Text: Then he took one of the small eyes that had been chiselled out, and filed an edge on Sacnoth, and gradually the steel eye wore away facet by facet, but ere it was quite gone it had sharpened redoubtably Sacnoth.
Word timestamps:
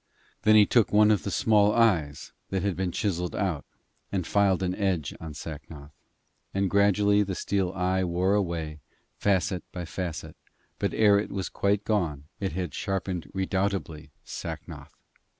Then 0.41 0.55
he 0.55 0.65
took 0.65 0.91
one 0.91 1.11
of 1.11 1.21
the 1.21 1.29
small 1.29 1.75
eyes 1.75 2.31
that 2.49 2.63
had 2.63 2.75
been 2.75 2.91
chiselled 2.91 3.35
out, 3.35 3.65
and 4.11 4.25
filed 4.25 4.63
an 4.63 4.73
edge 4.73 5.13
on 5.21 5.35
Sacnoth, 5.35 5.91
and 6.55 6.71
gradually 6.71 7.21
the 7.21 7.35
steel 7.35 7.71
eye 7.73 8.03
wore 8.03 8.33
away 8.33 8.79
facet 9.19 9.63
by 9.71 9.85
facet, 9.85 10.35
but 10.79 10.95
ere 10.95 11.19
it 11.19 11.31
was 11.31 11.49
quite 11.49 11.83
gone 11.83 12.23
it 12.39 12.53
had 12.53 12.73
sharpened 12.73 13.29
redoubtably 13.35 14.09
Sacnoth. 14.25 14.97